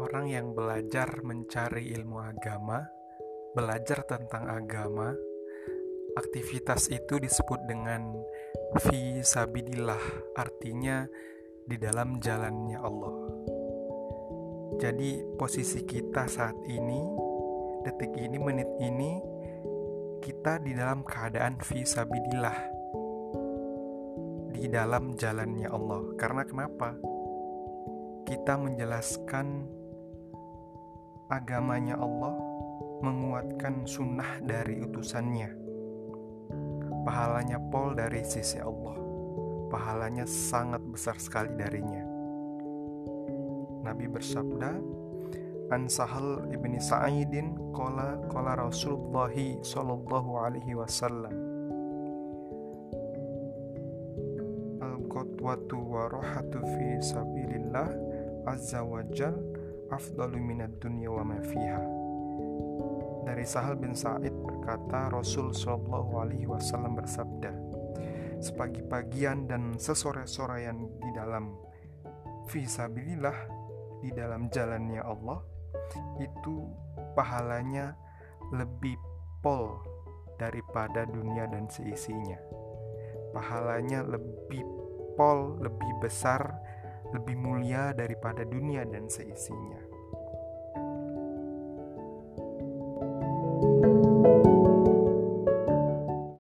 [0.00, 2.88] orang yang belajar mencari ilmu agama,
[3.52, 5.12] belajar tentang agama,
[6.16, 8.16] aktivitas itu disebut dengan
[8.80, 10.00] fi sabidillah,
[10.40, 11.04] artinya
[11.68, 13.16] di dalam jalannya Allah.
[14.80, 17.04] Jadi posisi kita saat ini,
[17.84, 19.20] detik ini, menit ini,
[20.24, 22.58] kita di dalam keadaan fi sabidillah,
[24.56, 26.02] di dalam jalannya Allah.
[26.16, 26.96] Karena kenapa?
[28.24, 29.79] Kita menjelaskan
[31.30, 32.34] agamanya Allah,
[33.00, 35.50] menguatkan sunnah dari utusannya.
[37.06, 38.98] Pahalanya pol dari sisi Allah.
[39.70, 42.02] Pahalanya sangat besar sekali darinya.
[43.86, 44.70] Nabi bersabda,
[45.70, 49.30] An Sahal ibni Sa'idin Kola Kola Rasulullah
[49.62, 51.30] Sallallahu alaihi wasallam
[54.82, 57.86] Al-Qatwatu wa rohatu fi sabilillah
[58.50, 59.38] Azza wa Jal
[59.90, 61.82] Afdalu minad dunya wa ma fiha
[63.26, 67.52] Dari Sahal bin Sa'id berkata Rasul Sallallahu alaihi wasallam bersabda
[68.40, 71.52] Sepagi-pagian dan sesore-sorean di dalam
[72.48, 73.38] Fisabilillah
[74.00, 75.42] Di dalam jalannya Allah
[76.22, 76.70] Itu
[77.12, 77.94] pahalanya
[78.50, 78.98] lebih
[79.42, 79.78] pol
[80.40, 82.40] daripada dunia dan seisinya.
[83.36, 84.64] Pahalanya lebih
[85.14, 86.40] pol, lebih besar,
[87.10, 89.89] lebih mulia daripada dunia dan seisinya.